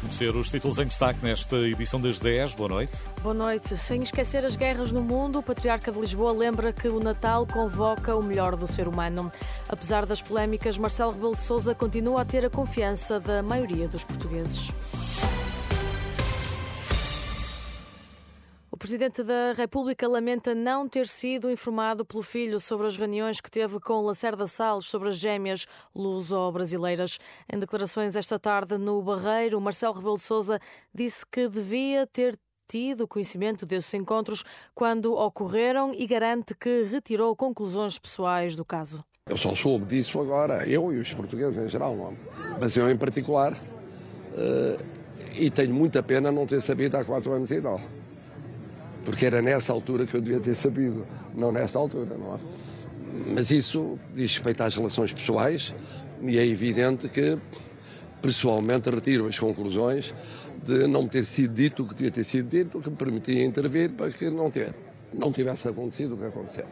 [0.00, 2.54] Conhecer os títulos em destaque nesta edição das 10.
[2.54, 2.92] Boa noite.
[3.22, 3.76] Boa noite.
[3.76, 8.14] Sem esquecer as guerras no mundo, o Patriarca de Lisboa lembra que o Natal convoca
[8.14, 9.30] o melhor do ser humano.
[9.68, 14.04] Apesar das polémicas, Marcelo Rebelo de Sousa continua a ter a confiança da maioria dos
[14.04, 14.70] portugueses.
[18.76, 23.50] O Presidente da República lamenta não ter sido informado pelo filho sobre as reuniões que
[23.50, 27.18] teve com Lacerda Salles sobre as gêmeas luso-brasileiras.
[27.50, 30.60] Em declarações esta tarde no Barreiro, Marcelo Rebelo de Sousa
[30.94, 37.98] disse que devia ter tido conhecimento desses encontros quando ocorreram e garante que retirou conclusões
[37.98, 39.02] pessoais do caso.
[39.26, 42.10] Eu só soube disso agora, eu e os portugueses em geral, não?
[42.10, 42.58] É?
[42.60, 44.84] mas eu em particular, uh,
[45.34, 47.80] e tenho muita pena não ter sabido há quatro anos e tal
[49.06, 52.38] porque era nessa altura que eu devia ter sabido, não nesta altura, não é?
[53.32, 55.72] Mas isso diz respeito às relações pessoais
[56.20, 57.38] e é evidente que
[58.20, 60.12] pessoalmente retiro as conclusões
[60.64, 63.44] de não ter sido dito o que devia ter sido dito, o que me permitia
[63.44, 64.74] intervir para que não, ter,
[65.14, 66.66] não tivesse acontecido o que aconteceu.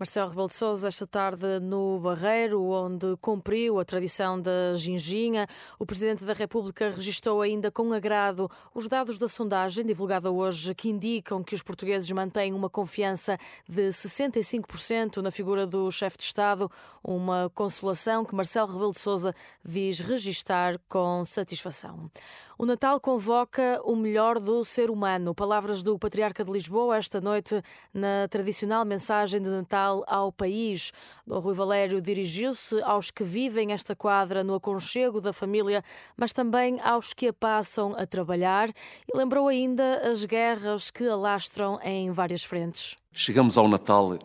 [0.00, 5.46] Marcelo Rebelo de Sousa, esta tarde no Barreiro, onde cumpriu a tradição da ginginha.
[5.78, 10.88] O Presidente da República registrou ainda com agrado os dados da sondagem divulgada hoje, que
[10.88, 13.36] indicam que os portugueses mantêm uma confiança
[13.68, 16.70] de 65% na figura do chefe de Estado,
[17.04, 22.10] uma consolação que Marcelo Rebelo de Sousa diz registar com satisfação.
[22.56, 25.34] O Natal convoca o melhor do ser humano.
[25.34, 27.62] Palavras do Patriarca de Lisboa esta noite
[27.92, 30.92] na tradicional mensagem de Natal ao país.
[31.26, 35.84] O Rui Valério dirigiu-se aos que vivem esta quadra no aconchego da família,
[36.16, 41.78] mas também aos que a passam a trabalhar e lembrou ainda as guerras que alastram
[41.82, 42.96] em várias frentes.
[43.12, 44.18] Chegamos ao Natal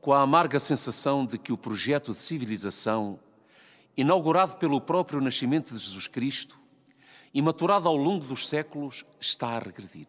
[0.00, 3.20] com a amarga sensação de que o projeto de civilização,
[3.96, 6.58] inaugurado pelo próprio nascimento de Jesus Cristo,
[7.32, 10.08] e maturado ao longo dos séculos, está a regredir.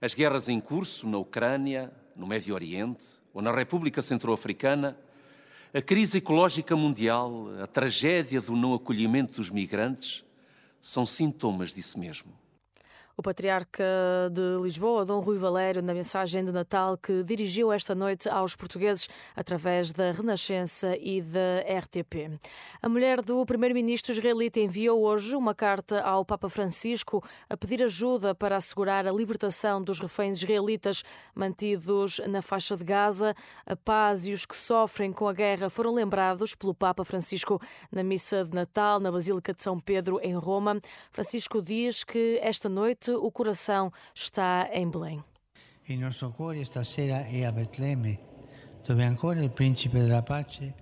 [0.00, 4.98] As guerras em curso na Ucrânia, no Médio Oriente ou na República Centro-Africana,
[5.72, 10.24] a crise ecológica mundial, a tragédia do não acolhimento dos migrantes,
[10.80, 12.32] são sintomas disso mesmo.
[13.16, 13.84] O patriarca
[14.32, 19.08] de Lisboa, Dom Rui Valério, na mensagem de Natal que dirigiu esta noite aos portugueses
[19.36, 22.36] através da Renascença e da RTP.
[22.82, 28.34] A mulher do primeiro-ministro israelita enviou hoje uma carta ao Papa Francisco a pedir ajuda
[28.34, 31.04] para assegurar a libertação dos reféns israelitas
[31.36, 33.32] mantidos na faixa de Gaza.
[33.64, 38.02] A paz e os que sofrem com a guerra foram lembrados pelo Papa Francisco na
[38.02, 40.80] missa de Natal na Basílica de São Pedro, em Roma.
[41.12, 45.22] Francisco diz que esta noite o coração está em Belém.
[45.88, 48.18] Il nostro cuore stasera è a Betlemme,
[48.86, 50.74] dove ancora il principe della pace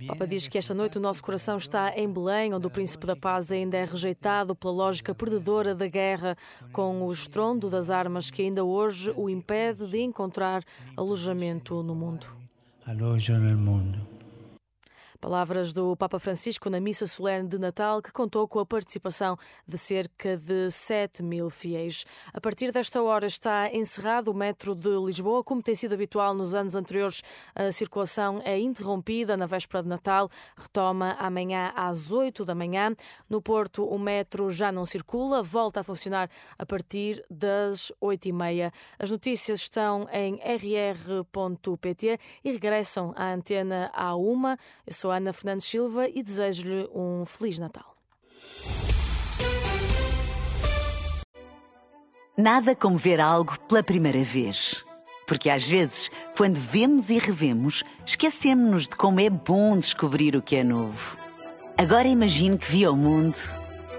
[0.00, 3.06] o Papa diz que esta noite o nosso coração está em Belém, onde o príncipe
[3.06, 6.36] da paz ainda é rejeitado pela lógica perdedora da guerra,
[6.72, 10.64] com o estrondo das armas que ainda hoje o impede de encontrar
[10.96, 12.26] alojamento no mundo.
[12.86, 14.21] Alloggio nel mundo.
[15.22, 19.78] Palavras do Papa Francisco na missa solene de Natal, que contou com a participação de
[19.78, 22.04] cerca de 7 mil fiéis.
[22.34, 25.44] A partir desta hora está encerrado o metro de Lisboa.
[25.44, 27.22] Como tem sido habitual nos anos anteriores,
[27.54, 30.28] a circulação é interrompida na véspera de Natal.
[30.56, 32.92] Retoma amanhã às 8 da manhã.
[33.30, 36.28] No Porto, o metro já não circula, volta a funcionar
[36.58, 38.72] a partir das 8 e meia.
[38.98, 44.58] As notícias estão em rr.pt e regressam à antena à uma.
[44.84, 47.96] Eu sou Ana Fernandes Silva e desejo-lhe um Feliz Natal.
[52.36, 54.84] Nada como ver algo pela primeira vez.
[55.26, 60.56] Porque às vezes, quando vemos e revemos, esquecemos-nos de como é bom descobrir o que
[60.56, 61.16] é novo.
[61.78, 63.36] Agora imagine que viu o mundo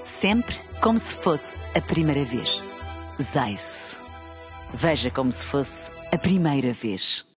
[0.04, 2.62] sempre como se fosse a primeira vez.
[3.22, 3.98] Zais.
[4.74, 7.26] Veja como se fosse a primeira vez.